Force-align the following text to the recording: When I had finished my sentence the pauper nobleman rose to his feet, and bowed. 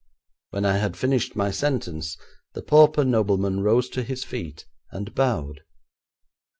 When 0.49 0.65
I 0.65 0.77
had 0.77 0.97
finished 0.97 1.35
my 1.35 1.51
sentence 1.51 2.17
the 2.53 2.63
pauper 2.63 3.03
nobleman 3.05 3.59
rose 3.59 3.87
to 3.89 4.01
his 4.01 4.23
feet, 4.23 4.65
and 4.91 5.13
bowed. 5.13 5.61